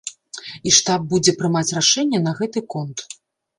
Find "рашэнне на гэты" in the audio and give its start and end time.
1.81-2.67